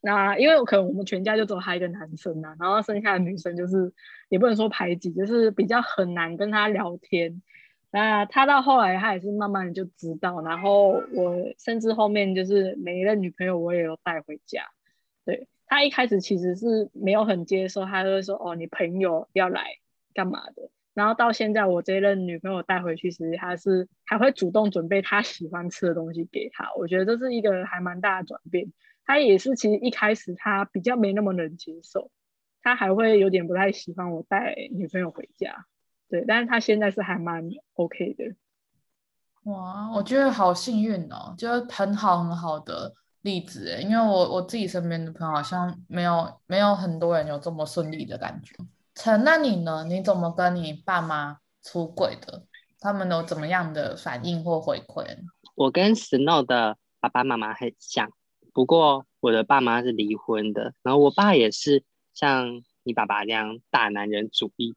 [0.00, 3.92] 那因为可能我们全家就只有他一个男生呐、然后剩下的女生就是
[4.30, 7.42] 也不能说排挤，就是比较很难跟他聊天。
[7.90, 14.62] 那他到后来他也是慢慢的就知道，然后我甚至后面就是每一任女朋友我也有带回家。
[15.26, 19.62] 对，他一开始其实是没有很接受，他就会说哦，你朋友要来
[20.14, 20.70] 干嘛的？
[20.94, 26.72] 然后到现在，我这任女朋友带回去，其实她是还会主动准备她喜欢吃的东西给她。
[26.78, 28.72] 我觉得这是一个还蛮大的转变。
[29.04, 32.12] 她也是其实一开始她比较没那么能接受，
[32.62, 35.66] 她还会有点不太喜欢我带女朋友回家。
[36.08, 38.36] 对，但是她现在是还蛮 OK 的。
[39.50, 48.54] 哇，我觉得好幸运哦，就是很好很好的例子，因为我我自己身边的朋友好像没有没有很多人有这么顺利的感觉。
[48.94, 49.84] 陈，那你呢？
[49.84, 52.46] 你怎么跟你爸妈出轨的？
[52.78, 55.04] 他们有怎么样的反应或回馈？
[55.54, 58.10] 我跟 Snow 的爸爸妈妈很像，
[58.52, 64.74] 不过我的爸妈是离婚的，然后我爸也是像你爸爸这样大男人主义。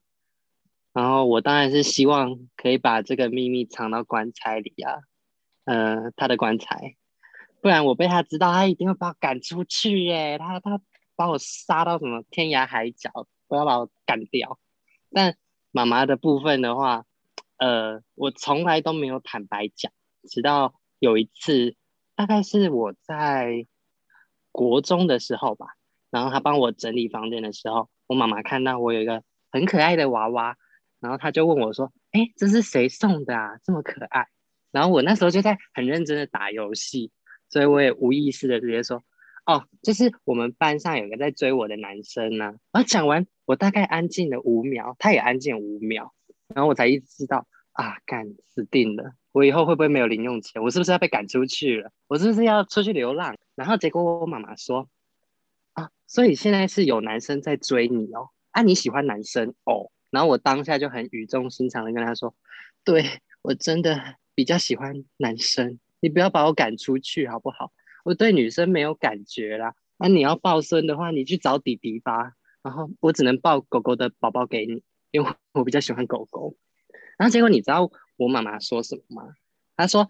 [0.94, 4.96] 然后我当然是希望可以把这个秘密藏到棺材里啊，
[5.66, 6.96] 呃，他的棺材，
[7.62, 10.82] 不然我被他知道，他一定会把我赶出去耶，他他
[11.16, 13.12] 把我杀到什么天涯海角。
[13.48, 14.60] 不要把我干掉。
[15.12, 15.38] 但
[15.72, 17.06] 妈妈的部分的话，
[17.58, 19.92] 呃，我从来都没有坦白讲，
[20.28, 21.76] 直到有一次，
[22.16, 23.66] 大概是我在
[24.52, 25.68] 国中的时候吧，
[26.10, 30.58] 然后她帮我整理房间的时候，我妈妈看到我有一个很可爱的娃娃，
[31.00, 33.58] 然后她就问我说：“哎，这是谁送的啊？
[33.64, 34.28] 这么可爱？”
[34.72, 37.12] 然后我那时候就在很认真的打游戏，
[37.50, 39.04] 所以我也无意识的直接说。
[39.48, 42.56] 哦，就是我们班上有个在追我的男生呢、啊。
[42.74, 46.14] 然后讲完，我大概安静了五秒，他也安静五秒，
[46.54, 49.14] 然后我才意识到啊，干死定了！
[49.32, 50.62] 我以后会不会没有零用钱？
[50.62, 51.92] 我是不是要被赶出去了？
[52.08, 53.38] 我是不是要出去流浪？
[53.56, 54.90] 然后结果我妈妈说
[55.72, 59.92] 啊，所以现在是有男生在追你哦，啊，你喜欢男生哦？
[60.10, 62.36] 然后我当下就很语重心长的跟他说，
[62.84, 67.72] 对，我真的比较喜欢男生，你不要把我赶出去好不好？
[68.08, 72.32] 我对女生没有感觉啦，那、你要抱孙的话，你去找弟弟吧。
[72.64, 76.56] 然后我只能抱狗狗的宝宝给你，因为我比较喜欢狗狗。
[77.18, 79.34] 然后结果你知道我妈妈说什么吗？
[79.76, 80.10] 她说：“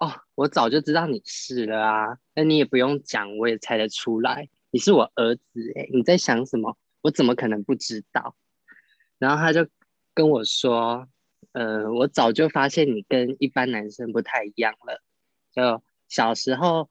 [0.00, 6.78] 哦，我早就知道你是了啊，那你也不用讲，我也猜得出来，你是我儿子诶，你在想什么？
[7.02, 8.34] 我怎么可能不知道？”
[9.20, 9.68] 然后她就
[10.14, 11.06] 跟我说，
[11.52, 15.02] 呃，我早就发现你跟一般男生不太一样了。
[15.52, 16.88] 就小时候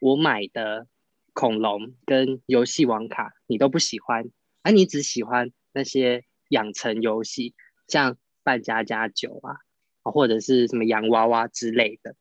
[0.00, 0.86] 我买的
[1.32, 4.30] 恐龙跟游戏王卡，你都不喜欢，
[4.62, 7.54] 而、你只喜欢那些养成游戏，
[7.86, 9.56] 像扮家家酒啊，
[10.02, 12.14] 或者是什么洋娃娃之类的。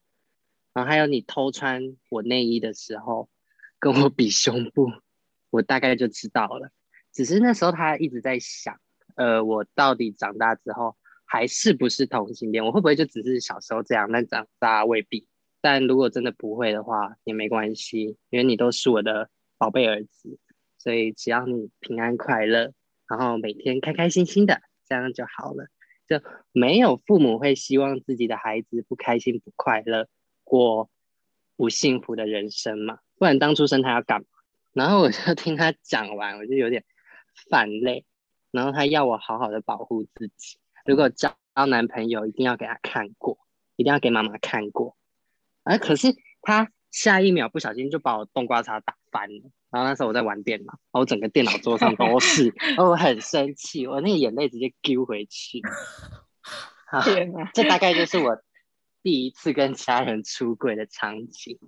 [0.74, 3.30] 然后还有你偷穿我内衣的时候，
[3.80, 4.92] 跟我比胸部，
[5.50, 6.72] 我大概就知道了。
[7.12, 8.80] 只是那时候他一直在想。
[9.16, 12.63] 呃，我到底长大之后还是不是同性恋？
[12.63, 14.12] 我会不会就只是小时候这样？
[14.12, 15.28] 那长大未必。
[15.70, 20.40] 但如果真的不会的话，也没关系，因为你都是我的宝贝儿子，
[20.78, 22.72] 所以只要你平安快乐，
[23.06, 25.68] 然后每天开开心心的，这样就好了。
[26.08, 26.22] 就
[26.54, 30.08] 没有父母会希望自己的孩子不开心、不快乐，
[30.46, 30.90] 过
[31.58, 33.00] 不幸福的人生嘛？
[33.18, 34.28] 不然当初生他要干嘛？
[34.72, 36.86] 然后我就听他讲完，我就有点
[37.50, 38.06] 泛泪。
[38.52, 41.36] 然后他要我好好的保护自己，如果交
[41.68, 43.38] 男朋友一定要给他看过，
[43.76, 44.96] 一定要给妈妈看过。
[45.68, 49.52] 哎，可是他下一秒不小心就把我冬瓜茶打翻了。
[49.70, 55.62] 然后那时候我在玩电脑，我整个电脑桌上都是， 然后我很生气，我那个眼泪直接丢回去。
[57.04, 58.38] 天哪，这大概就是我
[59.04, 61.60] 第一次跟家人出轨的场景。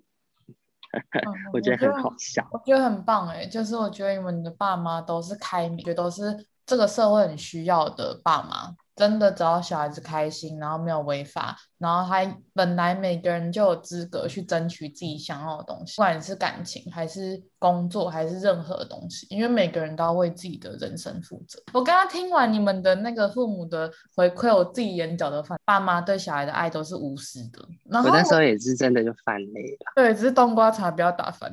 [1.54, 6.48] 我觉得很好笑，我觉得很棒哎，就是我觉得你们的爸妈都是开明，觉得都是。
[6.66, 21.58] 这个社会很需要的爸妈，真的只要小孩子开心，然后没有违法，然后还本来每个人就有资格去争取自己想要的东西，不管是感情还是工作还是任何东西，因为每个人都要为自己的人生负责。
[21.72, 27.66] 我刚刚听完你们的那个父母的回馈，我自己眼角的翻，爸妈对小孩的爱都是无私的。
[27.86, 29.94] 然后我那时候也是真的就翻泪了。
[29.96, 31.50] 对，只是冬瓜茶不要打翻。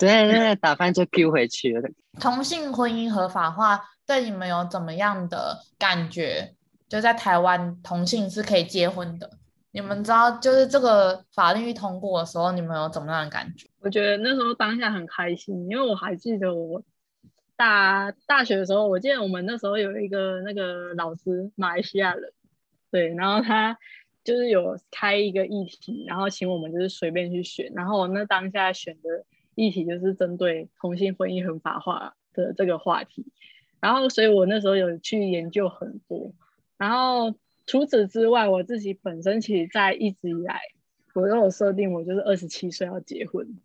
[0.00, 1.88] 对 对，打翻就丢回去了。
[2.18, 3.80] 同性婚姻合法化。
[4.08, 6.54] 对你们有怎么样的感觉？
[6.88, 9.30] 就在台湾，同性是可以结婚的。
[9.72, 13.68] 你们知道，就是这个法律一通过的时候，你们有怎么样的感觉？
[13.80, 16.82] 我觉得那时候当下很开心，因为我还记得我
[17.54, 22.32] 大大学的时候，我记得我们那时候有一个那个老师，马来西亚人，
[22.90, 23.78] 对，然后他
[24.24, 33.26] 就是有开一个议题，然后请我们就是随便去选，然后我那当下选的议题就是针对同性婚姻合法化的这个话题。
[33.80, 36.32] 然后，所以我那时候有去研究很多。
[36.76, 37.34] 然后
[37.66, 40.60] 除此之外，我自己本身其实，在一直以来，
[41.14, 43.58] 我都有设定，我就是二十七岁要结婚。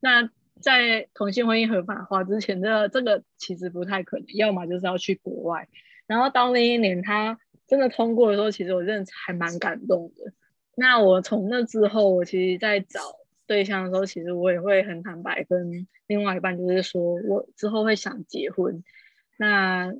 [0.00, 5.68] 那在同性婚姻合法化之前，这个这个其实不太可能，要么就是要去国外。
[6.06, 10.32] 然后到那一年他真的通过的时候，其实我真的还蛮感动的。
[10.76, 13.00] 那我从那之后，我其实在找
[13.46, 18.82] 对象的时候，其实我也会很坦白跟另外一半，就是说我之后会想结婚。
[19.36, 19.92] 那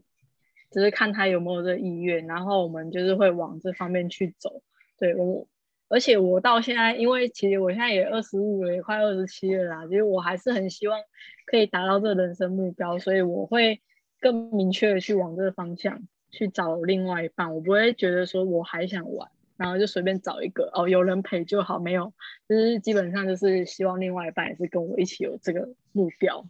[0.70, 4.62] 只是看他有没有这意愿，然后我们就是会往这方面去走。
[4.98, 5.46] 对我，
[5.88, 11.00] 而且我到现在，因为其实我现在也二十五了，也快二十七了啦，其实我还是很希望
[11.46, 13.80] 可以达到这人生目标，所以我会
[14.20, 17.54] 更明确的去往这个方向去找另外一半。
[17.54, 22.12] 我不会觉得说我还想玩，然后就随便找一个哦，有人陪就好，没有，
[22.48, 26.44] 就是基本上就是希望另外一半也是跟我一起有这个目标。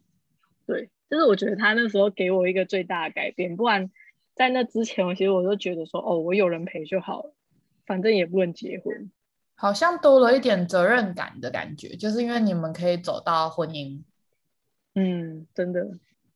[0.67, 0.89] 对。
[1.11, 3.91] 就是我觉得他那时候给我一个最大的改变，不然
[4.35, 7.35] 在那之前，我其实我都觉得说，哦，我有人陪就好了，
[7.87, 9.11] 反正也不能结婚，
[9.55, 14.03] 好像多了一点责任感的感觉，就是因为你们可以走到婚姻。
[14.95, 15.89] 嗯，真的。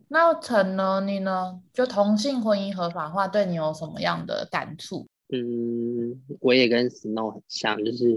[0.09, 1.01] 那陈呢？
[1.05, 1.61] 你呢？
[1.73, 5.09] 就同性婚姻合法化对你有什么样的感触？
[5.31, 8.11] 嗯，我也跟 Snow 很像，就是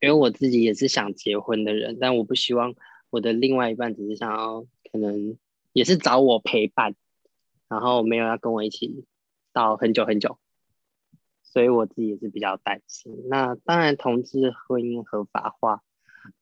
[0.00, 2.74] 因为我自己也是想结婚的人，但我不希望
[3.10, 5.36] 我的另外一半只是想要可能。
[5.72, 6.94] 也是找我陪伴，
[7.68, 9.06] 然后没有要跟我一起
[9.52, 10.38] 到很久很久，
[11.42, 13.12] 所以我自己也是比较担心。
[13.28, 15.82] 那当然，同志婚姻合法化，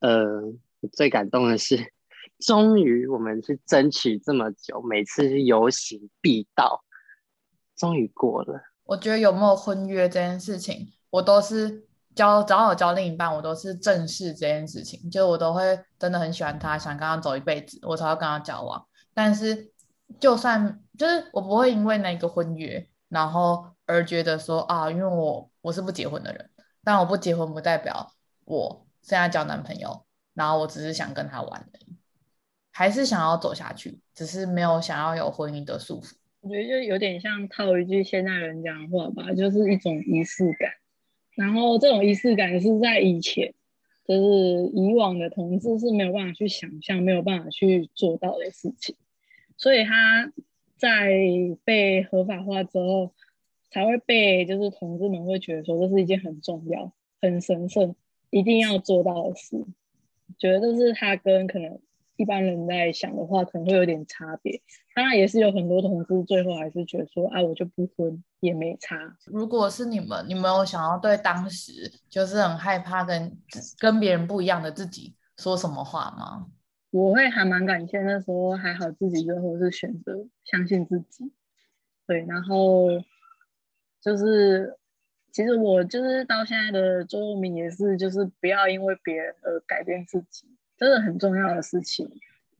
[0.00, 0.52] 呃，
[0.92, 1.92] 最感动的是，
[2.38, 6.84] 终于我们去争取这么久，每次游行必到，
[7.76, 8.62] 终于过了。
[8.84, 18.86] 我觉得有没有婚约这件事情，我都是交，只要有交另一半，我都是正视这件事情，就我都会真的很喜欢他，想跟他走一辈子，我才要跟他交往。
[19.18, 19.72] 但是，
[20.20, 26.48] 就算就是我不会因为那个婚约，然后而觉得说啊，因为我我是不结婚的人，
[26.84, 28.12] 但我不结婚不代表
[28.44, 30.04] 我现在交男朋友，
[30.34, 31.96] 然后我只是想跟他玩而已，
[32.70, 36.12] 还是想要走下去，只是没有想要有婚姻的束缚。
[36.40, 40.70] 我觉得就有点像套一句现代人讲的话吧，就是一种仪式感。
[41.34, 43.52] 然后这种仪式感是在以前，
[44.06, 48.94] 就是以往的同志是没有办法去想象、没有办法去做到的事情。
[49.58, 50.32] 所以他
[50.78, 51.10] 在
[51.64, 53.12] 被合法化之后，
[53.70, 57.94] 才会被就是同志们会觉得说这是一件很重要、很神圣、
[58.30, 59.62] 一定要做到的事。
[60.38, 61.80] 觉得这是他跟可能
[62.16, 64.60] 一般人在想的话，可能会有点差别。
[64.94, 68.96] 当然也是有很多同志最后还是觉得说，啊，我就不婚也没差。
[69.26, 73.36] 如果是你们，你们有想要对当时就是很害怕跟
[73.78, 76.46] 跟别人不一样的自己说什么话吗？
[76.90, 81.32] 我会还蛮感谢那时候还好自己最后是选择相信自己。
[82.06, 82.88] 对，然后
[84.00, 84.76] 就是
[85.30, 92.08] 其实我就是到现在的座右铭也是，就是不要因为别人而改变自己，真的很重要的事情。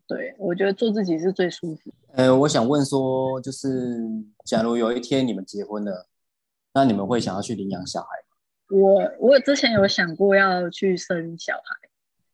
[0.07, 1.91] 对，我觉得做自己是最舒服。
[2.13, 3.69] 呃，我想问说，就是
[4.45, 6.07] 假如有一天你们结婚了，
[6.75, 8.79] 那你们会想要去领养小孩吗？
[8.79, 11.88] 我我之前有想过要去生小孩，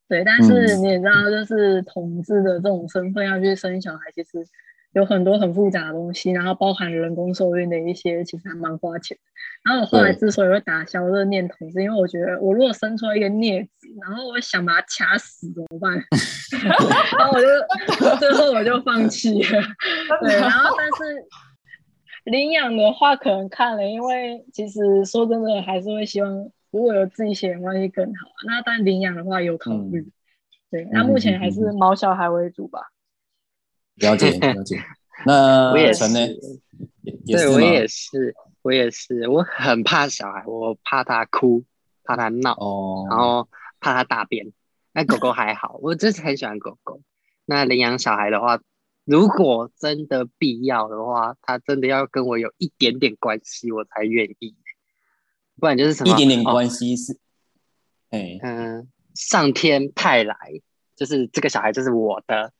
[0.09, 4.47] 对，但是你也知道，就是同志的这种身份要去生小孩，其实。
[4.95, 9.19] 有很多很复杂的东西，然后包含人工受孕的一些，其实还蛮花钱。
[9.65, 15.95] 然后我后来之所以会打消这个念头，是因为我觉得我如果生出来一个孽子，然后我想把它掐死怎么办？
[17.19, 19.63] 然后我就最后我就放弃了。
[20.23, 21.27] 对，然后但是
[22.27, 28.27] 领养的话可能看了，因为其实说真的还是会希望如果有自己血缘关系更好。
[28.49, 30.13] 那但领养的话有考虑，嗯、
[30.73, 32.81] 对，那目前还是猫小孩为主吧。
[33.95, 34.83] 了解 了解，
[35.25, 36.05] 那我也是，
[37.23, 41.65] 也是对，我也是，我也是，我很怕小孩，我怕他哭，
[42.03, 43.49] 怕他闹，哦，然后
[43.79, 44.53] 怕他大便。
[44.93, 47.01] 那狗狗还好， 我真是很喜欢狗狗。
[47.45, 48.61] 那领养小孩的话，
[49.05, 54.57] 如果真的必要的话，他真的要跟我有一点点关系，我才愿意。
[55.61, 57.19] 不然就是什么一点点关系是，
[58.11, 60.37] 哎、哦，嗯，上天派来，
[60.97, 62.53] 就是这个小孩就是我的。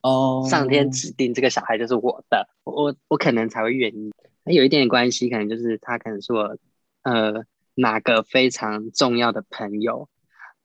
[0.00, 4.12] 哦，上天指定这个小孩就是我的，我我可能才会愿意。
[4.44, 6.56] 有一点点关系，可能就是他可能是我
[7.02, 10.08] 呃哪个非常重要的朋友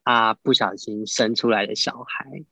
[0.03, 2.43] 啊，不小心生出来的小孩。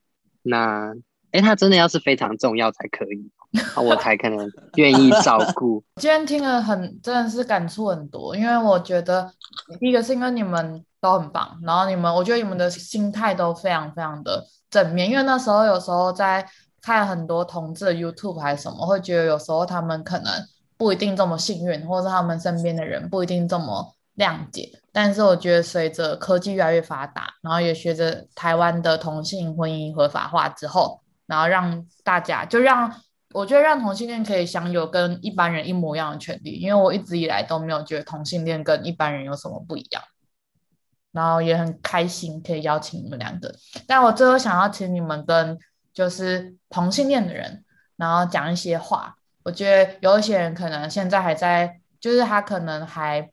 [0.41, 0.95] 那
[1.29, 3.29] 哎，他真的要是非常重要才可以，
[3.81, 5.83] 我才可能愿意照顾。
[5.95, 9.31] 今天听了很真的是感触很多，因为我觉得
[9.79, 16.47] 第一个是因为你们都很棒，然后你们我觉得你们的心态都非常非常的正面，因为那时候有时候在。
[16.83, 20.33] 看很多同志的 YouTube 还是什么，会觉得有时候他们可能
[20.77, 24.67] 不一定这么幸运，或者是他们身边的人不一定这么谅解。
[24.91, 32.91] 但是我觉得随着科技越来越发达，然后也随着台湾的同性婚姻合法化之后，然后让大家就让
[33.33, 40.01] 我觉得让同性恋可以享有跟一般人一模一样的权利，因为我一直以来都没有觉得同性恋跟一般人有什么不一样。
[41.11, 43.53] 然后也很开心可以邀请你们两个，
[43.85, 45.57] 但我最后想要请你们跟。
[45.93, 47.65] 就是同性恋的人，
[47.97, 49.17] 然后讲一些话。
[49.43, 53.29] 我觉得有一些人可能现在还在，就是他可能还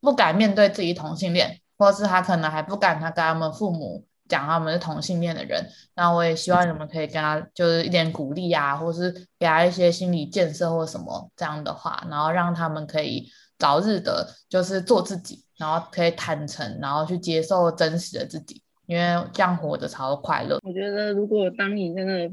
[0.00, 5.62] 不敢面对自己同性恋，或是他可能还不敢他跟他们父母讲他们是同性恋的人。
[5.94, 13.28] 那我也希望你们可以跟他就是一点鼓励啊，或是给他一些心理建设或什么这样的话，然后让他们可以
[13.58, 18.62] 早日的，就是做自己，然后可以坦诚，然后去接受真实的自己。
[18.86, 19.02] 因为
[19.32, 20.58] 这样活着才会快乐。
[20.62, 22.30] 我觉得，如果当你真的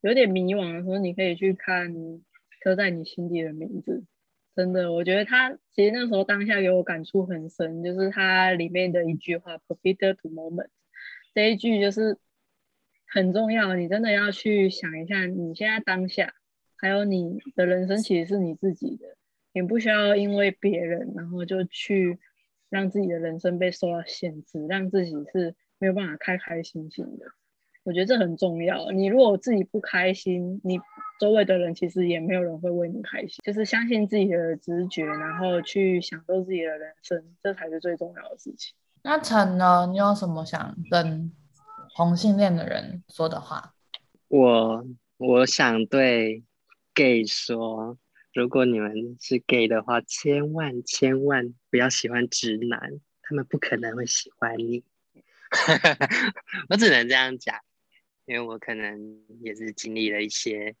[0.00, 1.92] 有点迷惘的时候，你可以去看
[2.62, 3.92] 《刻在你心底的名字》。
[4.56, 10.68] 真的，我觉得他其实那时候当下给我感触很深，就是他里面的一句话 “Profit to moment”，
[11.34, 12.16] 这一句就是
[13.06, 13.74] 很重要。
[13.74, 16.34] 你真的要去想一下，你现在当下，
[16.76, 19.16] 还有你的人生其实是你自己的，
[19.52, 22.18] 你不需要因为别人，然后就去
[22.70, 25.54] 让自己的人生被受到限制，让自己是。
[25.78, 27.26] 没有办法开开心心的，
[27.82, 28.90] 我觉得这很重要。
[28.92, 30.78] 你如果自己不开心，你
[31.20, 33.42] 周围的人其实也没有人会为你开心。
[33.44, 38.74] 就是相信自己的直觉，然后去享受自己的人生，这才是最重要的事情。
[39.06, 39.86] 那陈呢？
[39.90, 41.30] 你有什么想跟
[41.94, 43.74] 同性恋的人说的话？
[44.28, 44.82] 我
[45.18, 46.42] 我想对
[46.94, 47.98] gay 说，
[48.32, 52.80] 如果你们是 gay 的话，千万千万不要喜欢直男，
[53.20, 54.82] 他们不可能会喜欢你。
[56.70, 57.58] 我只能这样讲，
[58.24, 58.98] 因为我可能
[59.42, 60.74] 也是经历了一些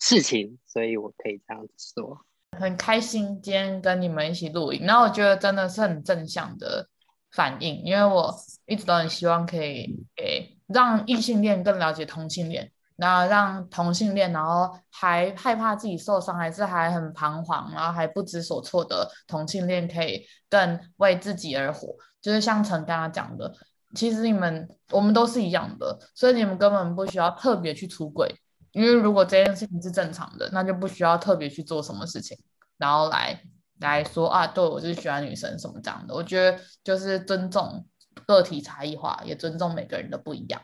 [0.00, 2.26] 事情，所以我可以这样子说。
[2.58, 6.88] 很开心今天跟你们一起录影，然后我觉得真的是很正向的
[7.32, 8.34] 反应，因为我
[8.66, 23.52] 一直都很希望可以给让异性恋更了解同性恋，然后让同性恋，然后还害怕自己受伤，还是还很彷徨，然后还不知所措的同性恋可以更为自己而活，就是像陈刚刚讲的。
[23.92, 28.32] 其实你们我们都是一样的，所以你们根本不需要特别去出柜，
[28.70, 32.38] 因为如果这件事情是正常的，那就不需要特别去做什么事情，
[32.78, 33.42] 然后来
[33.80, 36.14] 来说啊，对我就是喜欢女生什么这样的。
[36.14, 37.84] 我觉得就是尊重
[38.26, 40.60] 个体差异化，也尊重每个人的不一样。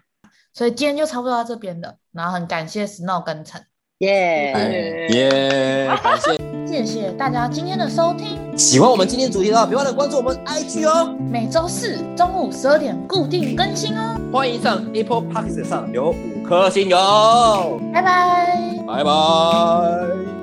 [0.53, 3.63] 所以今天就差不多到这边了，然后很感谢 Snow 跟陈，
[3.99, 6.37] 耶耶， 感谢，
[6.67, 8.57] 谢谢大家今天的收听。
[8.57, 11.15] 喜欢我们今天主题的话，别忘了关注我们 IG 哦。
[11.31, 14.19] 每周四中午十二点固定更新哦。
[14.33, 17.79] 欢迎上 Apple Podcast 上留五颗星哟。
[17.93, 20.36] 拜拜，拜拜。